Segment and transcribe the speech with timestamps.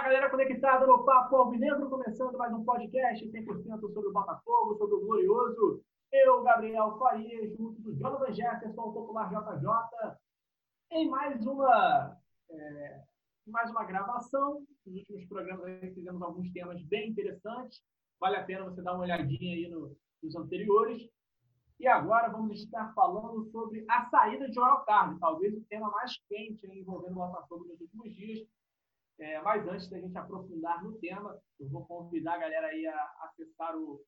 [0.00, 4.94] Fala galera conectada no Papo Alvinegro, começando mais um podcast 100% sobre o Botafogo, sobre
[4.94, 5.84] o glorioso.
[6.10, 10.16] Eu, Gabriel Faria, junto do Jonathan Jefferson, o popular JJ,
[10.92, 12.16] em mais uma,
[12.48, 13.02] é,
[13.46, 14.64] mais uma gravação.
[14.86, 17.82] Nos últimos programas fizemos alguns temas bem interessantes.
[18.18, 21.10] Vale a pena você dar uma olhadinha aí no, nos anteriores.
[21.78, 26.18] E agora vamos estar falando sobre a saída de Joel Carlos, talvez o tema mais
[26.26, 28.48] quente envolvendo o Botafogo nos últimos dias.
[29.20, 33.04] É, mas antes da gente aprofundar no tema, eu vou convidar a galera aí a
[33.24, 34.02] acessar o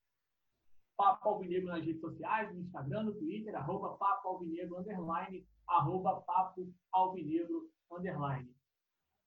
[0.97, 6.67] Papo Alvinegro nas redes sociais, no Instagram, no Twitter, arroba Papo Alvinegro, underline, arroba Papo
[6.93, 8.51] Alvinegro, underline.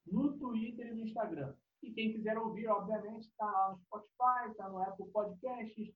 [0.08, 1.54] No Twitter e no Instagram.
[1.84, 5.94] E quem quiser ouvir, obviamente, está lá no Spotify, está no Apple Podcasts,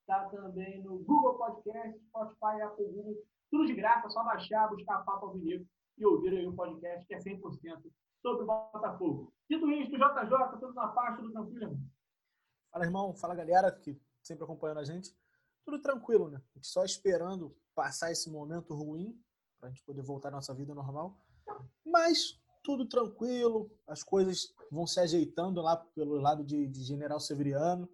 [0.00, 3.16] está também no Google Podcasts, Spotify, Apple, Google,
[3.50, 5.66] tudo de graça, só baixar, buscar Papo Alvinegro
[5.98, 7.40] e ouvir aí o podcast que é 100%
[8.24, 9.34] sobre o Botafogo.
[9.50, 11.78] Dito isto, JJ, tudo na paz, tudo tranquilo?
[12.72, 13.14] Fala, irmão.
[13.14, 15.14] Fala, galera que sempre acompanhando a gente.
[15.62, 16.38] Tudo tranquilo, né?
[16.38, 19.14] A gente só esperando passar esse momento ruim
[19.60, 21.18] para a gente poder voltar à nossa vida normal.
[21.84, 27.86] Mas tudo tranquilo, as coisas vão se ajeitando lá pelo lado de, de General Severiano.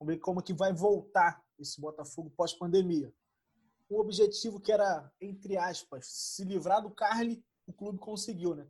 [0.00, 3.12] Vamos ver como que vai voltar esse Botafogo pós-pandemia.
[3.90, 8.66] O objetivo que era, entre aspas, se livrar do Carly, o clube conseguiu, né?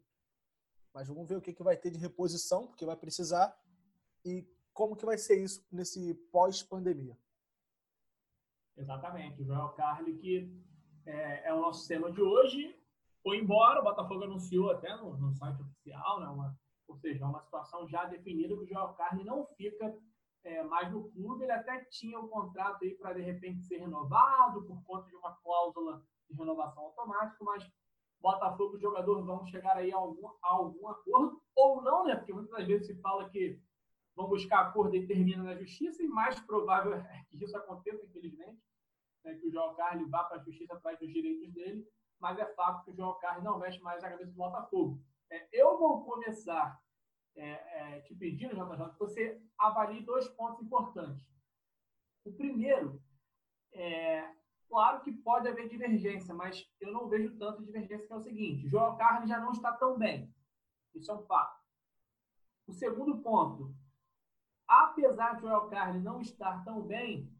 [0.94, 3.52] Mas vamos ver o que, que vai ter de reposição, porque vai precisar,
[4.24, 7.18] e como que vai ser isso nesse pós-pandemia.
[8.76, 9.42] Exatamente.
[9.42, 10.50] O Joel Carli, que
[11.04, 12.78] é, é, o nosso tema de hoje,
[13.22, 13.80] foi embora.
[13.80, 18.04] O Botafogo anunciou até no, no site oficial, né, uma, ou seja, uma situação já
[18.04, 19.96] definida que o Joel Carli não fica
[20.44, 21.44] é, mais no clube.
[21.44, 25.34] Ele até tinha um contrato aí para, de repente, ser renovado por conta de uma
[25.36, 27.68] cláusula de renovação automática, mas
[28.24, 32.16] Botafogo e o jogador vão chegar aí a algum, a algum acordo, ou não, né?
[32.16, 33.60] Porque muitas vezes se fala que
[34.16, 38.58] vão buscar acordo e termina na justiça, e mais provável é que isso aconteça, infelizmente,
[39.22, 39.34] né?
[39.34, 41.86] que o João Carlos vá para a justiça atrás dos direitos dele,
[42.18, 44.98] mas é fato que o João Carlos não veste mais a cabeça do Botafogo.
[45.30, 46.80] É, eu vou começar
[47.36, 51.28] é, é, te pedindo, JJ, que você avalie dois pontos importantes.
[52.24, 53.02] O primeiro
[53.74, 54.26] é
[54.74, 58.66] Claro que pode haver divergência, mas eu não vejo tanta divergência que é o seguinte:
[58.66, 60.34] Joel Carne já não está tão bem.
[60.92, 61.62] Isso é um fato.
[62.66, 63.72] O segundo ponto,
[64.66, 67.32] apesar de Joel Carne não estar tão bem,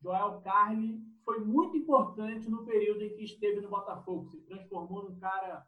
[0.00, 4.28] Joel Carne foi muito importante no período em que esteve no Botafogo.
[4.28, 5.66] Se transformou num cara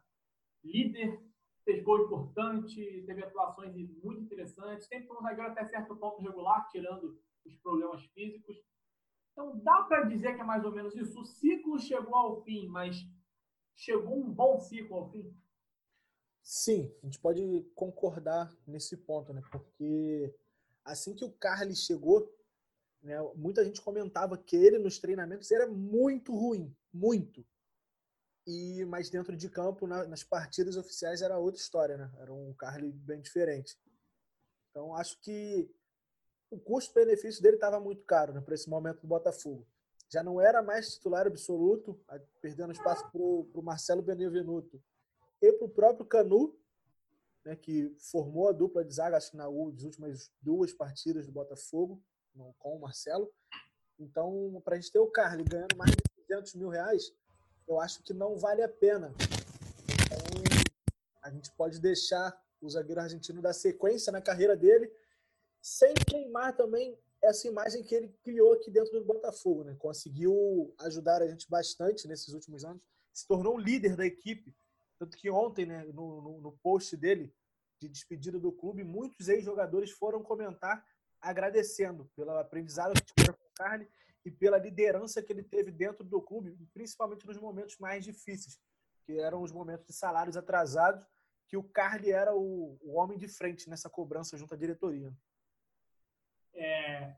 [0.63, 1.21] líder,
[1.65, 4.87] fez gol importante, teve atuações muito interessantes.
[4.87, 8.55] Sempre foi um zagueiro até certo ponto regular, tirando os problemas físicos.
[9.31, 11.19] Então, dá para dizer que é mais ou menos isso.
[11.19, 12.97] O ciclo chegou ao fim, mas
[13.75, 15.33] chegou um bom ciclo ao fim?
[16.43, 19.41] Sim, a gente pode concordar nesse ponto, né?
[19.51, 20.35] Porque
[20.83, 22.35] assim que o Carly chegou,
[23.01, 27.45] né, muita gente comentava que ele nos treinamentos era muito ruim, muito.
[28.45, 32.11] E mas dentro de campo, na, nas partidas oficiais era outra história, né?
[32.17, 33.77] Era um Carly bem diferente.
[34.69, 35.69] Então acho que
[36.51, 39.65] o custo-benefício dele estava muito caro né, para esse momento do Botafogo.
[40.09, 41.97] Já não era mais titular absoluto,
[42.41, 44.83] perdendo espaço para o Marcelo Benevenuto
[45.41, 46.53] e para o próprio Canu,
[47.45, 49.47] né, que formou a dupla de zaga, acho que nas
[49.81, 52.03] últimas duas partidas do Botafogo,
[52.59, 53.31] com o Marcelo.
[53.97, 55.97] Então, para a gente ter o Carly ganhando mais de
[56.27, 57.13] 200 mil reais,
[57.65, 59.13] eu acho que não vale a pena.
[59.87, 60.19] Então,
[61.21, 64.91] a gente pode deixar o zagueiro argentino dar sequência na carreira dele
[65.61, 69.75] sem queimar também essa imagem que ele criou aqui dentro do Botafogo, né?
[69.77, 72.81] Conseguiu ajudar a gente bastante nesses últimos anos,
[73.13, 74.55] se tornou o líder da equipe,
[74.97, 77.33] tanto que ontem, né, no, no, no post dele
[77.79, 80.85] de despedida do clube, muitos ex-jogadores foram comentar
[81.19, 83.87] agradecendo pelo aprendizado que tiveram com o Carne
[84.25, 88.59] e pela liderança que ele teve dentro do clube, principalmente nos momentos mais difíceis,
[89.05, 91.03] que eram os momentos de salários atrasados,
[91.47, 95.11] que o Carly era o, o homem de frente nessa cobrança junto à diretoria.
[96.61, 97.15] É,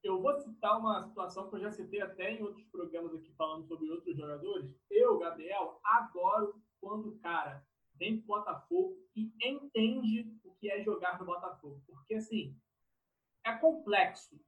[0.00, 3.66] eu vou citar uma situação que eu já citei até em outros programas aqui falando
[3.66, 4.72] sobre outros jogadores.
[4.88, 11.18] Eu, Gabriel, adoro quando o cara vem pro Botafogo e entende o que é jogar
[11.18, 11.82] no Botafogo.
[11.84, 12.56] Porque, assim,
[13.44, 14.40] é complexo.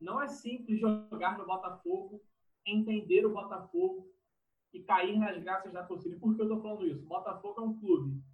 [0.00, 2.24] Não é simples jogar no Botafogo,
[2.64, 4.10] entender o Botafogo
[4.72, 6.18] e cair nas graças da torcida.
[6.18, 7.04] Por que eu estou falando isso?
[7.04, 8.24] O Botafogo é um clube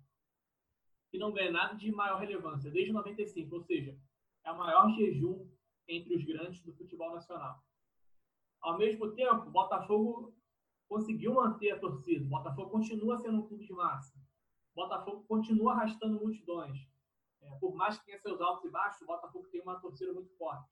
[1.10, 3.98] que não ganha nada de maior relevância desde 95, ou seja,
[4.46, 5.46] é o maior jejum
[5.88, 7.62] entre os grandes do futebol nacional.
[8.60, 10.34] Ao mesmo tempo, o Botafogo
[10.88, 12.24] conseguiu manter a torcida.
[12.24, 14.16] O Botafogo continua sendo um clube de massa.
[14.72, 16.78] O Botafogo continua arrastando multidões.
[17.42, 20.32] É, por mais que tenha seus altos e baixos, o Botafogo tem uma torcida muito
[20.36, 20.70] forte.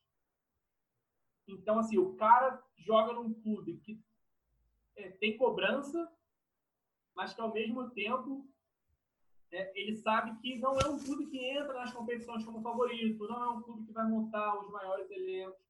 [1.47, 4.01] Então, assim, o cara joga num clube que
[4.97, 6.11] é, tem cobrança,
[7.15, 8.49] mas que ao mesmo tempo
[9.55, 13.45] é, ele sabe que não é um clube que entra nas competições como favorito, não
[13.45, 15.63] é um clube que vai montar os maiores elencos.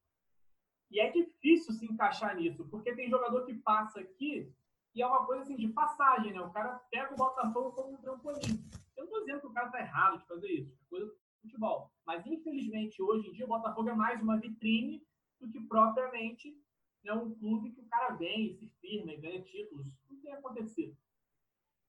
[0.90, 4.50] E é difícil se encaixar nisso, porque tem jogador que passa aqui
[4.94, 6.40] e é uma coisa assim de passagem, né?
[6.40, 8.64] O cara pega o Botafogo como um trampolim.
[8.96, 11.18] Eu não estou dizendo que o cara está errado de fazer isso, é coisa do
[11.42, 11.92] futebol.
[12.06, 15.04] Mas infelizmente hoje em dia o Botafogo é mais uma vitrine
[15.40, 16.56] do que propriamente
[17.04, 19.86] né, um clube que o cara vem, se firma e ganha títulos.
[20.08, 20.96] Não tem acontecido.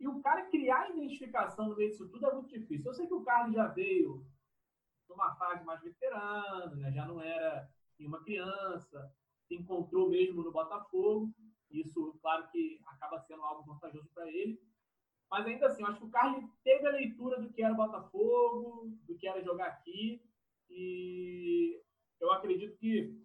[0.06, 2.86] E o cara criar identificação no meio disso tudo é muito difícil.
[2.86, 4.24] Eu sei que o Carlos já veio
[5.10, 6.92] numa fase mais veterana, né?
[6.92, 7.68] já não era
[7.98, 9.12] nenhuma criança,
[9.48, 11.34] se encontrou mesmo no Botafogo.
[11.72, 14.62] Isso, claro que acaba sendo algo vantajoso para ele.
[15.28, 17.78] Mas ainda assim, eu acho que o Carlos teve a leitura do que era o
[17.78, 20.22] Botafogo, do que era jogar aqui.
[20.70, 21.82] E
[22.22, 23.25] eu acredito que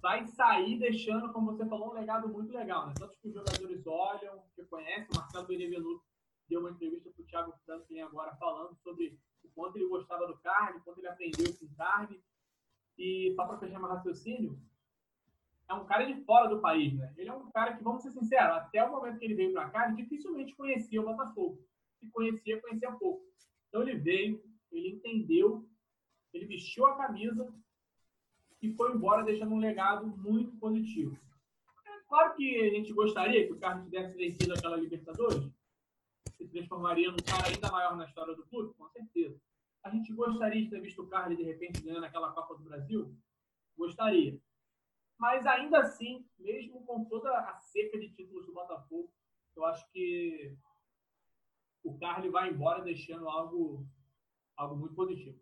[0.00, 2.86] vai sair deixando, como você falou, um legado muito legal.
[2.86, 2.94] Né?
[2.98, 5.08] Tanto que os jogadores olham, que conhecem.
[5.12, 6.04] O Marcelo Benevenuto
[6.48, 10.38] deu uma entrevista para o Thiago Franklin agora falando sobre o quanto ele gostava do
[10.38, 12.22] carne, quanto ele aprendeu com carne.
[12.96, 14.58] E só para fechar meu raciocínio,
[15.68, 17.12] é um cara de fora do país, né?
[17.16, 19.68] Ele é um cara que, vamos ser sinceros, até o momento que ele veio para
[19.68, 21.62] cá, dificilmente conhecia o Botafogo.
[22.00, 23.22] Se conhecia, conhecia pouco.
[23.68, 24.42] Então ele veio,
[24.72, 25.68] ele entendeu,
[26.32, 27.52] ele vestiu a camisa
[28.60, 31.16] e foi embora deixando um legado muito positivo.
[31.86, 35.50] É claro que a gente gostaria que o Carlos tivesse vencido aquela Libertadores,
[36.36, 39.40] se transformaria num cara ainda maior na história do clube, com certeza.
[39.82, 43.14] A gente gostaria de ter visto o Carlos de repente ganhando aquela Copa do Brasil?
[43.76, 44.40] Gostaria.
[45.16, 49.12] Mas ainda assim, mesmo com toda a seca de títulos do Botafogo,
[49.56, 50.56] eu acho que
[51.82, 53.86] o Carlos vai embora deixando algo,
[54.56, 55.38] algo muito positivo.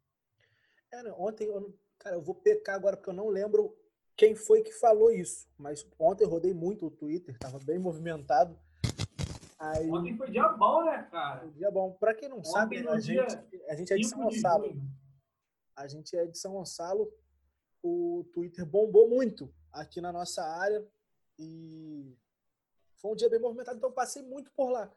[0.92, 1.50] É, ontem
[1.98, 3.76] Cara, eu vou pecar agora porque eu não lembro
[4.16, 5.48] quem foi que falou isso.
[5.58, 8.58] Mas ontem rodei muito o Twitter, tava bem movimentado.
[9.58, 9.90] Aí...
[9.90, 11.40] Ontem foi dia bom, né, cara?
[11.40, 11.92] Foi dia bom.
[11.92, 14.72] Pra quem não ontem sabe, a gente, a gente é de São Gonçalo.
[14.72, 14.80] De
[15.74, 17.12] a gente é de São Gonçalo.
[17.82, 20.86] O Twitter bombou muito aqui na nossa área.
[21.38, 22.16] E
[22.96, 24.90] foi um dia bem movimentado, então eu passei muito por lá.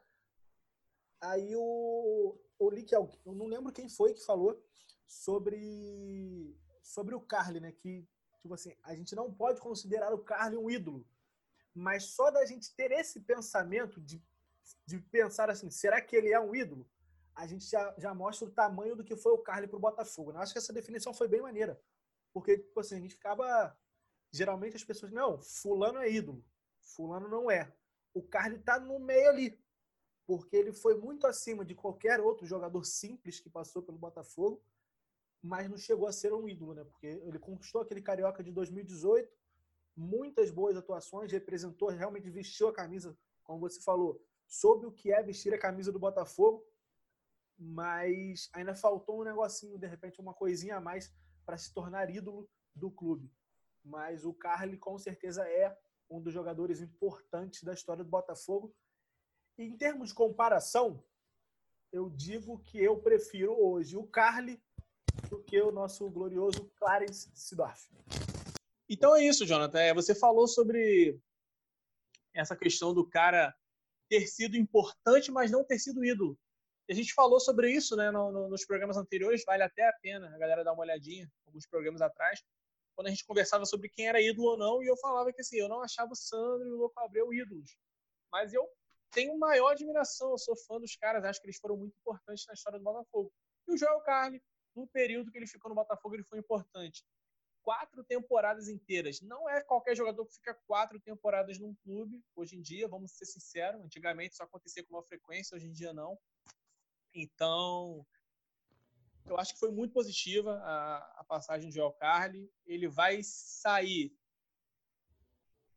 [1.20, 4.58] Aí o, o li que eu não lembro quem foi que falou
[5.06, 6.56] sobre
[6.90, 7.72] sobre o Carly, né?
[7.72, 8.06] Que,
[8.42, 11.06] tipo assim, a gente não pode considerar o Carly um ídolo.
[11.72, 14.20] Mas só da gente ter esse pensamento de,
[14.84, 16.84] de pensar assim, será que ele é um ídolo?
[17.34, 20.32] A gente já, já mostra o tamanho do que foi o Carly pro Botafogo.
[20.32, 20.40] Né?
[20.40, 21.80] Acho que essa definição foi bem maneira.
[22.32, 23.76] Porque, tipo assim, a gente ficava.
[24.32, 26.44] Geralmente as pessoas, não, fulano é ídolo.
[26.80, 27.72] Fulano não é.
[28.12, 29.60] O Carly tá no meio ali.
[30.26, 34.62] Porque ele foi muito acima de qualquer outro jogador simples que passou pelo Botafogo
[35.42, 36.84] mas não chegou a ser um ídolo, né?
[36.84, 39.32] Porque ele conquistou aquele Carioca de 2018,
[39.96, 45.22] muitas boas atuações, representou, realmente vestiu a camisa, como você falou, soube o que é
[45.22, 46.66] vestir a camisa do Botafogo,
[47.58, 51.12] mas ainda faltou um negocinho, de repente, uma coisinha a mais
[51.44, 53.30] para se tornar ídolo do clube.
[53.84, 55.76] Mas o Carly, com certeza, é
[56.08, 58.74] um dos jogadores importantes da história do Botafogo.
[59.56, 61.02] E em termos de comparação,
[61.92, 64.62] eu digo que eu prefiro hoje o Carly
[65.28, 67.88] do que o nosso glorioso Clarence Sidorf.
[68.88, 69.78] Então é isso, Jonathan.
[69.80, 71.18] É, você falou sobre
[72.34, 73.54] essa questão do cara
[74.08, 76.36] ter sido importante, mas não ter sido ídolo.
[76.90, 80.34] a gente falou sobre isso né, no, no, nos programas anteriores, vale até a pena
[80.34, 82.42] a galera dar uma olhadinha, alguns programas atrás,
[82.96, 85.56] quando a gente conversava sobre quem era ídolo ou não, e eu falava que assim,
[85.56, 87.78] eu não achava o Sandro e o Louco Abreu ídolos.
[88.32, 88.68] Mas eu
[89.12, 92.54] tenho maior admiração, eu sou fã dos caras, acho que eles foram muito importantes na
[92.54, 93.32] história do Botafogo.
[93.68, 94.42] E o Joel Carli,
[94.74, 97.04] no período que ele ficou no Botafogo, ele foi importante.
[97.62, 99.20] Quatro temporadas inteiras.
[99.20, 103.26] Não é qualquer jogador que fica quatro temporadas num clube, hoje em dia, vamos ser
[103.26, 103.82] sinceros.
[103.82, 106.18] Antigamente isso acontecia com uma frequência, hoje em dia não.
[107.14, 108.06] Então,
[109.26, 112.50] eu acho que foi muito positiva a, a passagem de Joel Carli.
[112.64, 114.16] Ele vai sair,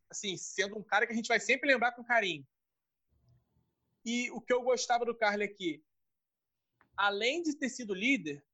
[0.10, 2.48] assim, sendo um cara que a gente vai sempre lembrar com carinho.
[4.06, 5.84] E o que eu gostava do Carli aqui,
[6.96, 8.46] além de ter sido líder,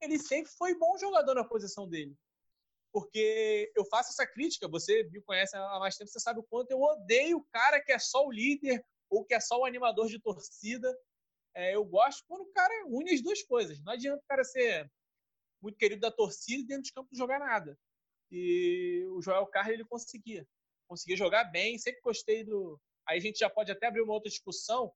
[0.00, 2.16] ele sempre foi bom jogador na posição dele.
[2.92, 6.70] Porque eu faço essa crítica, você me conhece há mais tempo, você sabe o quanto
[6.70, 10.08] eu odeio o cara que é só o líder ou que é só o animador
[10.08, 10.96] de torcida.
[11.54, 13.80] É, eu gosto quando o cara une as duas coisas.
[13.82, 14.90] Não adianta o cara ser
[15.60, 17.78] muito querido da torcida e dentro de campo não jogar nada.
[18.30, 20.46] E o Joel Carlos ele conseguia.
[20.88, 22.80] Conseguia jogar bem, sempre gostei do.
[23.06, 24.92] Aí a gente já pode até abrir uma outra discussão,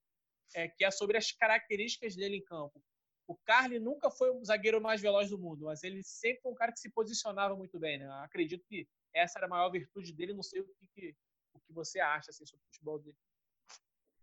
[0.55, 2.83] é, que é sobre as características dele em campo
[3.31, 6.55] o Carly nunca foi o zagueiro mais veloz do mundo, mas ele sempre foi um
[6.57, 8.11] cara que se posicionava muito bem, né?
[8.25, 11.17] Acredito que essa era a maior virtude dele, não sei o que, que
[11.55, 13.17] o que você acha assim, sobre o futebol dele.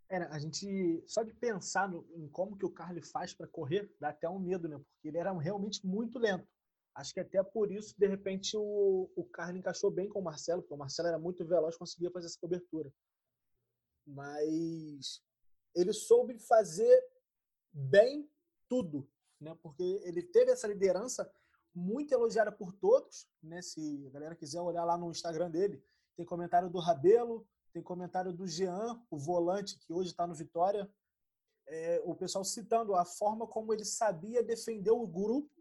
[0.09, 3.89] É, a gente só de pensar no, em como que o Carly faz para correr
[3.97, 4.77] dá até um medo, né?
[4.77, 6.45] Porque ele era realmente muito lento.
[6.93, 10.61] Acho que até por isso, de repente, o, o Carly encaixou bem com o Marcelo,
[10.61, 12.91] porque o Marcelo era muito veloz, conseguia fazer essa cobertura.
[14.05, 15.21] Mas
[15.73, 17.05] ele soube fazer
[17.71, 18.29] bem
[18.67, 19.09] tudo,
[19.39, 19.55] né?
[19.61, 21.29] Porque ele teve essa liderança
[21.73, 23.61] muito elogiada por todos, né?
[23.61, 25.83] Se a galera quiser olhar lá no Instagram dele,
[26.15, 30.89] tem comentário do Rabelo, tem comentário do Jean, o volante que hoje está no Vitória,
[31.67, 35.51] é, o pessoal citando a forma como ele sabia defender o grupo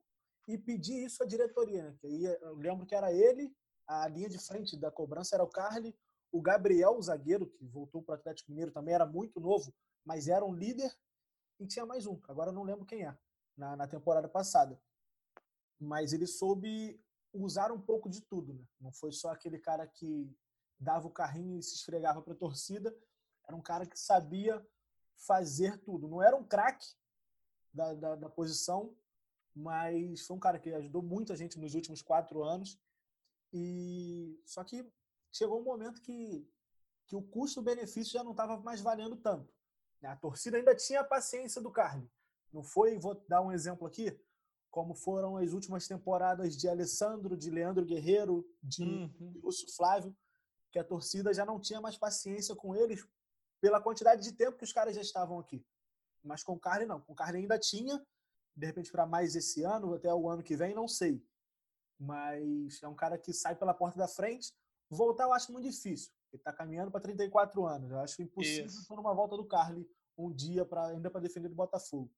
[0.48, 1.82] e pedir isso à diretoria.
[1.82, 1.96] Né?
[2.00, 3.52] Que aí, eu lembro que era ele,
[3.86, 5.94] a linha de frente da cobrança era o Carly,
[6.32, 10.28] o Gabriel, o zagueiro, que voltou para o Atlético Mineiro, também era muito novo, mas
[10.28, 10.92] era um líder,
[11.58, 13.16] e tinha mais um, agora não lembro quem é,
[13.56, 14.80] na, na temporada passada.
[15.78, 17.00] Mas ele soube
[17.32, 18.64] usar um pouco de tudo, né?
[18.80, 20.34] Não foi só aquele cara que
[20.78, 22.96] dava o carrinho e se esfregava para a torcida,
[23.46, 24.64] era um cara que sabia
[25.16, 26.08] fazer tudo.
[26.08, 26.86] Não era um craque
[27.72, 28.94] da, da, da, posição,
[29.54, 32.78] mas foi um cara que ajudou muita gente nos últimos quatro anos.
[33.52, 34.90] E só que
[35.32, 36.46] chegou um momento que,
[37.06, 39.54] que o custo-benefício já não estava mais valendo tanto.
[40.02, 42.08] A torcida ainda tinha a paciência do Carly.
[42.52, 44.18] Não foi, vou dar um exemplo aqui,
[44.70, 49.40] como foram as últimas temporadas de Alessandro, de Leandro Guerreiro, de uhum.
[49.42, 50.14] Lúcio Flávio,
[50.70, 53.06] que a torcida já não tinha mais paciência com eles
[53.60, 55.64] pela quantidade de tempo que os caras já estavam aqui.
[56.22, 57.00] Mas com o Carly não.
[57.00, 58.04] Com o Carly ainda tinha,
[58.54, 61.24] de repente para mais esse ano, até o ano que vem, não sei.
[61.98, 64.52] Mas é um cara que sai pela porta da frente.
[64.90, 66.12] Voltar eu acho muito difícil.
[66.32, 67.90] Ele está caminhando para 34 anos.
[67.90, 68.86] Eu acho impossível Isso.
[68.88, 72.10] por uma volta do Carly um dia para ainda para defender o Botafogo.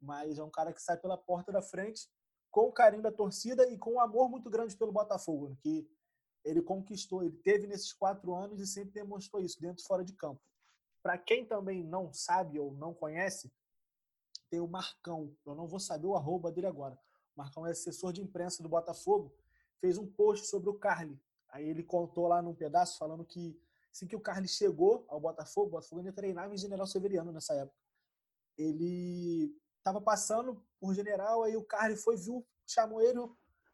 [0.00, 2.08] Mas é um cara que sai pela porta da frente
[2.50, 5.56] com o carinho da torcida e com um amor muito grande pelo Botafogo, né?
[5.60, 5.88] que
[6.44, 10.14] ele conquistou, ele teve nesses quatro anos e sempre demonstrou isso, dentro e fora de
[10.14, 10.40] campo.
[11.02, 13.52] Para quem também não sabe ou não conhece,
[14.50, 15.34] tem o Marcão.
[15.46, 16.94] Eu não vou saber o arroba dele agora.
[17.34, 19.34] O Marcão é assessor de imprensa do Botafogo.
[19.80, 21.18] Fez um post sobre o Carly.
[21.52, 23.60] Aí ele contou lá num pedaço falando que
[23.92, 27.54] assim que o Carly chegou ao Botafogo, o Botafogo ainda treinava em General Severiano nessa
[27.54, 27.76] época.
[28.56, 33.18] Ele estava passando por General, aí o Carly foi, viu, chamou ele,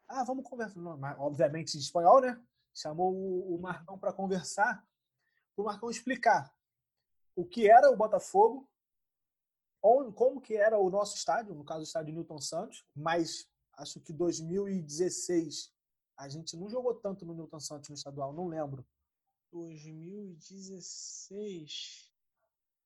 [0.07, 0.79] ah, vamos conversar.
[0.79, 2.41] Não, mas, obviamente em espanhol, né?
[2.73, 4.87] Chamou o Marcão para conversar,
[5.55, 6.53] para o Marcão explicar
[7.35, 8.67] o que era o Botafogo,
[10.15, 14.11] como que era o nosso estádio, no caso o estádio Newton Santos, mas acho que
[14.11, 15.71] 2016
[16.17, 18.85] a gente não jogou tanto no Newton Santos no estadual, não lembro.
[19.51, 22.11] 2016.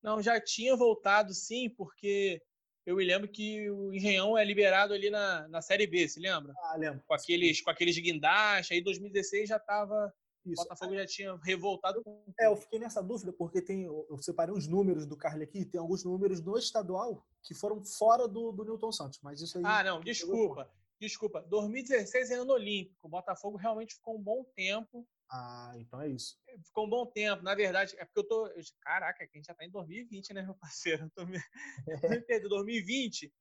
[0.02, 2.42] Não, já tinha voltado sim, porque
[2.86, 6.54] eu me lembro que o Engenhão é liberado ali na, na Série B, se lembra?
[6.58, 7.02] Ah, lembro.
[7.08, 10.14] Com aqueles, com aqueles guindastes, aí 2016 já estava
[10.46, 12.04] o Botafogo já tinha revoltado.
[12.40, 13.84] É, eu fiquei nessa dúvida, porque tem.
[13.84, 18.28] Eu separei os números do Carly aqui, tem alguns números no estadual que foram fora
[18.28, 19.64] do, do Newton Santos, mas isso aí.
[19.66, 20.70] Ah, não, desculpa.
[21.02, 21.42] Desculpa.
[21.42, 23.08] 2016 é ano olímpico.
[23.08, 25.08] O Botafogo realmente ficou um bom tempo.
[25.32, 26.38] Ah, então é isso.
[26.64, 27.42] Ficou um bom tempo.
[27.42, 28.48] Na verdade, é porque eu tô.
[28.82, 31.06] Caraca, a gente já tá em 2020, né, meu parceiro?
[31.06, 31.40] Eu tô me...
[32.50, 33.34] 2020,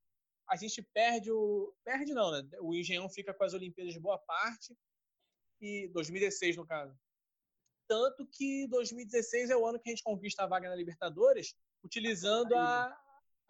[0.49, 1.75] a gente perde o.
[1.85, 2.49] Perde não, né?
[2.61, 4.75] O Engenhão fica com as Olimpíadas de boa parte
[5.61, 6.99] e 2016 no caso.
[7.87, 12.55] Tanto que 2016 é o ano que a gente conquista a vaga na Libertadores, utilizando
[12.55, 12.99] a,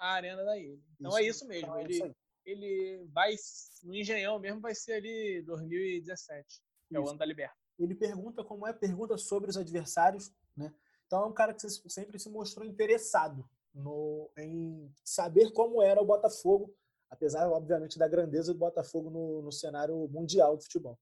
[0.01, 0.83] a arena da ilha.
[0.99, 1.79] Então é isso, é isso mesmo.
[1.79, 3.35] Ele, ele vai
[3.83, 7.61] no Engenhão mesmo, vai ser ali 2017, que é o ano da Libertadores.
[7.79, 10.73] Ele pergunta como é, pergunta sobre os adversários, né?
[11.07, 16.05] Então é um cara que sempre se mostrou interessado no, em saber como era o
[16.05, 16.73] Botafogo,
[17.11, 20.99] apesar, obviamente, da grandeza do Botafogo no, no cenário mundial de futebol.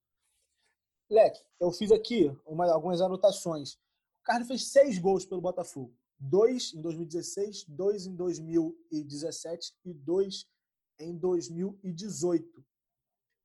[1.11, 3.75] Leque, eu fiz aqui uma, algumas anotações.
[4.21, 5.95] O Carlos fez seis gols pelo Botafogo.
[6.19, 10.47] Dois em 2016, dois em 2017 e dois
[10.99, 12.65] em 2018.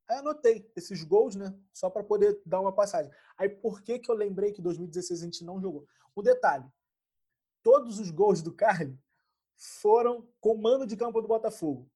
[0.10, 1.58] Aí anotei esses gols, né?
[1.74, 3.12] Só para poder dar uma passagem.
[3.38, 5.88] Aí por que, que eu lembrei que 2016 a gente não jogou?
[6.16, 6.66] Um detalhe:
[7.62, 9.00] todos os gols do Carly
[9.56, 11.90] foram comando de campo do Botafogo.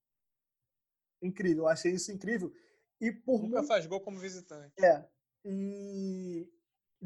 [1.21, 2.53] Incrível, eu achei isso incrível.
[2.99, 3.67] E por Nunca muito...
[3.67, 4.73] faz gol como visitante.
[4.83, 5.07] É,
[5.45, 6.49] e,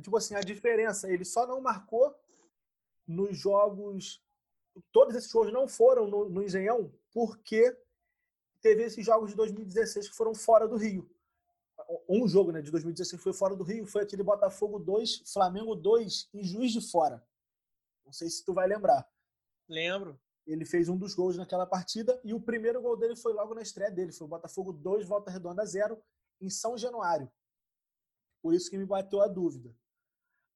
[0.01, 2.15] tipo assim, a diferença, ele só não marcou
[3.08, 4.24] nos jogos.
[4.91, 7.77] Todos esses jogos não foram no, no Engenhão, porque
[8.62, 11.10] teve esses jogos de 2016 que foram fora do Rio.
[12.08, 16.30] Um jogo né, de 2016 foi fora do Rio, foi aquele Botafogo 2, Flamengo 2
[16.34, 17.25] em Juiz de Fora.
[18.06, 19.10] Não sei se tu vai lembrar.
[19.68, 20.20] Lembro.
[20.46, 23.62] ele fez um dos gols naquela partida e o primeiro gol dele foi logo na
[23.62, 24.12] estreia dele.
[24.12, 26.01] Foi o Botafogo 2, volta redonda 0,
[26.39, 27.32] em São Januário.
[28.41, 29.74] Por isso que me bateu a dúvida.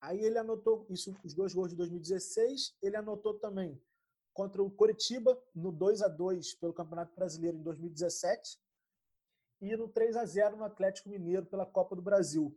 [0.02, 2.76] Aí ele anotou isso, os dois gols de 2016.
[2.82, 3.82] Ele anotou também
[4.36, 8.60] contra o Coritiba no 2 a 2 pelo Campeonato Brasileiro em 2017
[9.62, 12.54] e no 3 a 0 no Atlético Mineiro pela Copa do Brasil.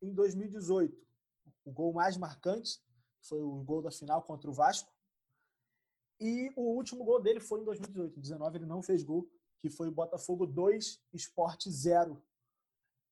[0.00, 0.96] Em 2018,
[1.64, 2.80] o gol mais marcante
[3.20, 4.88] foi o gol da final contra o Vasco.
[6.20, 8.12] E o último gol dele foi em 2018.
[8.12, 9.28] Em 2019 ele não fez gol,
[9.60, 12.22] que foi o Botafogo 2, Esporte 0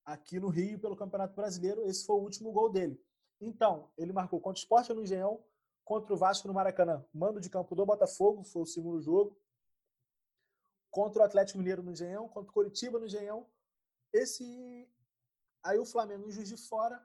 [0.04, 1.82] aqui no Rio pelo Campeonato Brasileiro.
[1.88, 3.02] Esse foi o último gol dele.
[3.40, 5.42] Então, ele marcou contra o Sport no Engenhão,
[5.84, 9.36] contra o Vasco no Maracanã, mando de campo do Botafogo, foi o segundo jogo.
[10.90, 13.46] Contra o Atlético Mineiro no Engenhão, contra o Coritiba no Engenhão.
[14.12, 14.88] Esse
[15.62, 17.00] aí o Flamengo em Juiz de Fora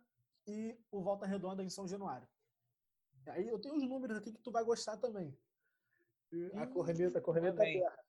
[0.47, 2.27] e o Volta Redonda em São Januário.
[3.27, 5.37] Aí eu tenho os números aqui que tu vai gostar também.
[6.53, 8.05] A corneta, a corneta terra.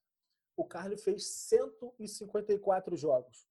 [0.57, 3.47] O Carlos fez 154 jogos.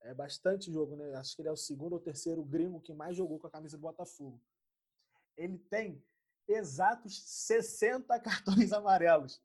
[0.00, 1.14] É bastante jogo, né?
[1.14, 3.76] Acho que ele é o segundo ou terceiro gringo que mais jogou com a camisa
[3.76, 4.40] do Botafogo.
[5.36, 6.02] Ele tem
[6.48, 9.42] exatos 60 cartões amarelos.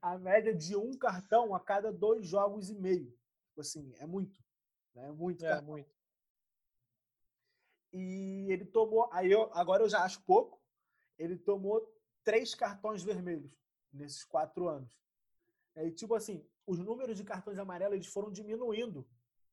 [0.00, 3.16] a média de um cartão a cada dois jogos e meio.
[3.58, 4.38] Assim, é muito.
[4.94, 5.08] Né?
[5.08, 5.44] É muito.
[5.44, 5.66] É cartão.
[5.66, 5.94] muito.
[7.92, 9.08] E ele tomou.
[9.12, 10.60] Aí eu, agora eu já acho pouco.
[11.18, 13.50] Ele tomou três cartões vermelhos
[13.92, 14.98] nesses quatro anos.
[15.76, 19.06] E tipo assim, os números de cartões amarelos eles foram diminuindo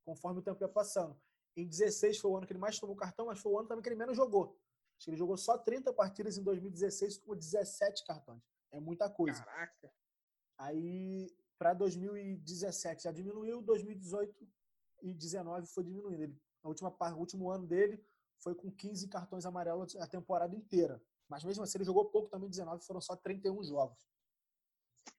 [0.04, 1.18] conforme o tempo ia passando.
[1.56, 3.82] Em 16 foi o ano que ele mais tomou cartão, mas foi o ano também
[3.82, 4.60] que ele menos jogou.
[5.04, 8.42] Acho que ele jogou só 30 partidas em 2016 com 17 cartões.
[8.72, 9.44] É muita coisa.
[9.44, 9.92] Caraca.
[10.58, 11.30] Aí,
[11.60, 14.48] para 2017 já diminuiu, 2018
[15.02, 16.24] e 19 foi diminuindo.
[16.24, 18.02] Ele, a última, o último ano dele
[18.38, 21.04] foi com 15 cartões amarelos a temporada inteira.
[21.28, 24.00] Mas mesmo assim, ele jogou pouco também, 19 foram só 31 jogos.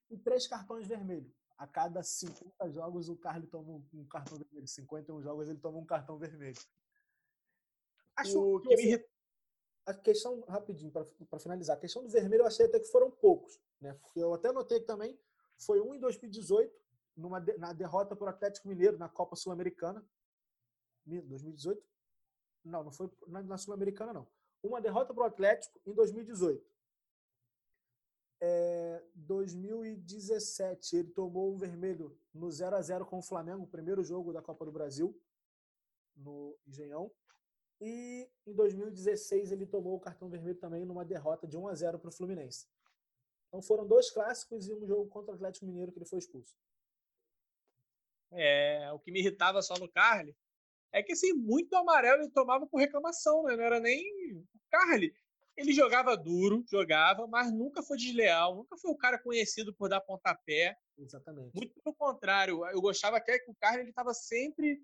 [0.09, 4.67] E três cartões vermelhos a cada 50 jogos o Carly toma um cartão vermelho.
[4.67, 6.59] 51 jogos ele toma um cartão vermelho.
[8.15, 9.14] Acho que, que me...
[9.85, 13.59] a questão, rapidinho, para finalizar, a questão do vermelho eu achei até que foram poucos,
[13.79, 13.93] né?
[14.01, 15.17] Porque eu até notei que também
[15.57, 16.73] foi um em 2018,
[17.15, 20.05] numa, na derrota para o Atlético Mineiro na Copa Sul-Americana.
[21.05, 21.81] 2018?
[22.63, 24.27] Não, não foi na Sul-Americana, não.
[24.63, 26.75] Uma derrota para o Atlético em 2018
[28.41, 34.33] é, 2017 ele tomou um vermelho no 0 a 0 com o Flamengo, primeiro jogo
[34.33, 35.19] da Copa do Brasil,
[36.15, 37.11] no Engenhão.
[37.81, 41.99] E em 2016 ele tomou o cartão vermelho também numa derrota de 1 a 0
[41.99, 42.67] para o Fluminense.
[43.47, 46.55] Então foram dois clássicos e um jogo contra o Atlético Mineiro que ele foi expulso.
[48.31, 50.35] É, o que me irritava só no Carly
[50.91, 53.55] é que assim, muito amarelo ele tomava por reclamação, né?
[53.55, 55.13] Não era nem o Carly
[55.57, 60.01] ele jogava duro, jogava, mas nunca foi desleal, nunca foi o cara conhecido por dar
[60.01, 60.75] pontapé.
[60.97, 61.55] Exatamente.
[61.55, 64.81] Muito pelo contrário, eu gostava até que o Carlos ele estava sempre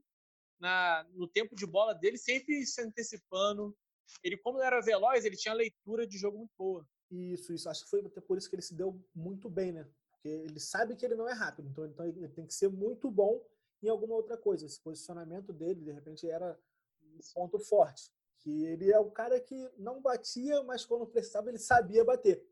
[0.62, 3.76] na, no tempo de bola dele, sempre se antecipando.
[4.24, 6.88] Ele, como era veloz, ele tinha leitura de jogo muito boa.
[7.10, 7.68] Isso, isso.
[7.68, 9.90] Acho que foi até por isso que ele se deu muito bem, né?
[10.12, 13.10] Porque ele sabe que ele não é rápido, então, então ele tem que ser muito
[13.10, 13.44] bom
[13.82, 14.66] em alguma outra coisa.
[14.66, 16.58] Esse posicionamento dele, de repente, era
[17.04, 21.60] um ponto forte que ele é o cara que não batia, mas quando precisava ele
[21.60, 22.44] sabia bater.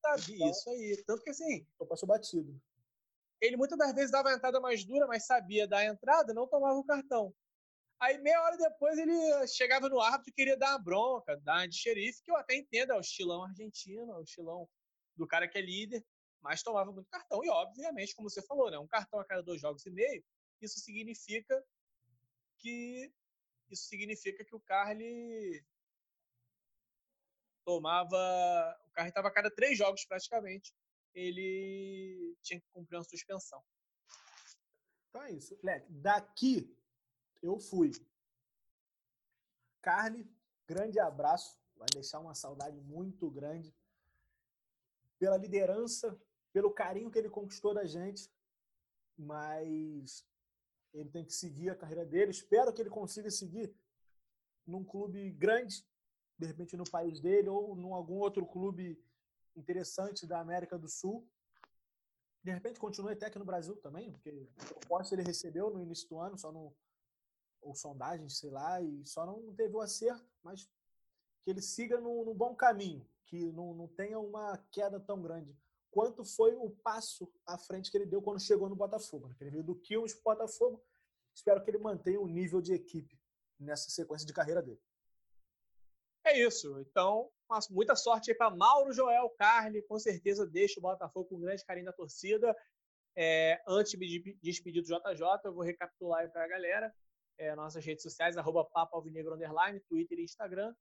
[0.00, 1.04] Sabia, então, isso aí.
[1.06, 1.66] Tanto que assim.
[1.78, 2.60] Eu passou batido.
[3.40, 6.46] Ele muitas das vezes dava a entrada mais dura, mas sabia dar a entrada, não
[6.46, 7.34] tomava o cartão.
[8.00, 11.68] Aí meia hora depois ele chegava no árbitro e queria dar uma bronca, dar uma
[11.68, 14.68] de xerife, que eu até entendo, é o estilão argentino, é o estilão
[15.16, 16.04] do cara que é líder,
[16.40, 17.42] mas tomava muito cartão.
[17.44, 20.24] E obviamente, como você falou, né, um cartão a cada dois jogos e meio,
[20.60, 21.64] isso significa
[22.58, 23.12] que
[23.70, 25.64] isso significa que o Carly
[27.64, 28.16] tomava.
[28.86, 30.72] O Carly estava a cada três jogos praticamente.
[31.14, 33.62] Ele tinha que cumprir uma suspensão.
[35.08, 35.58] Então é isso.
[35.62, 36.76] Leque, daqui
[37.44, 37.92] eu fui.
[39.82, 40.26] Carly,
[40.66, 41.58] grande abraço.
[41.76, 43.74] Vai deixar uma saudade muito grande
[45.18, 46.18] pela liderança,
[46.52, 48.32] pelo carinho que ele conquistou da gente.
[49.16, 50.26] Mas
[50.92, 52.30] ele tem que seguir a carreira dele.
[52.30, 53.74] Espero que ele consiga seguir
[54.66, 55.86] num clube grande,
[56.38, 58.98] de repente no país dele, ou em algum outro clube
[59.54, 61.28] interessante da América do Sul.
[62.42, 66.08] De repente continue até aqui no Brasil também, porque a proposta ele recebeu no início
[66.08, 66.74] do ano, só no
[67.64, 70.68] ou sondagens, sei lá, e só não teve o acerto, mas
[71.42, 75.56] que ele siga no, no bom caminho, que não, não tenha uma queda tão grande
[75.94, 79.28] quanto foi o passo à frente que ele deu quando chegou no Botafogo.
[79.28, 79.36] Né?
[79.40, 80.84] Ele veio do Quilmes para o Botafogo.
[81.32, 83.16] Espero que ele mantenha o nível de equipe
[83.60, 84.80] nessa sequência de carreira dele.
[86.24, 86.80] É isso.
[86.80, 87.30] Então,
[87.70, 91.64] muita sorte aí para Mauro Joel Carli, com certeza deixa o Botafogo com um grande
[91.64, 92.56] carinho da torcida.
[93.16, 96.92] É, antes de despedir do JJ, eu vou recapitular aí para a galera.
[97.36, 100.74] É, nossas redes sociais, arroba Papo Alvinegro Underline, Twitter e Instagram.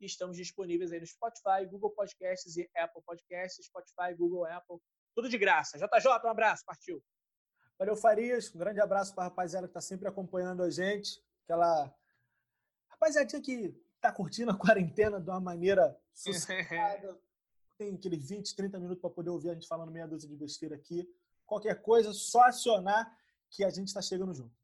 [0.00, 4.78] E estamos disponíveis aí no Spotify, Google Podcasts e Apple Podcasts, Spotify, Google, Apple,
[5.14, 5.78] tudo de graça.
[5.78, 7.02] JJ, um abraço, partiu.
[7.78, 8.54] Valeu, Farias.
[8.54, 11.22] Um grande abraço para a rapaziada que está sempre acompanhando a gente.
[11.44, 11.94] Aquela
[12.88, 17.18] rapaziadinha que está curtindo a quarentena de uma maneira sossegada.
[17.78, 20.76] Tem aqueles 20, 30 minutos para poder ouvir a gente falando meia dúzia de besteira
[20.76, 21.08] aqui.
[21.46, 23.16] Qualquer coisa, só acionar
[23.48, 24.59] que a gente está chegando junto.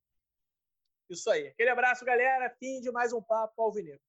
[1.09, 1.49] Isso aí.
[1.49, 2.51] Aquele abraço, galera.
[2.59, 4.07] Fim de mais um Papo Alvinegro.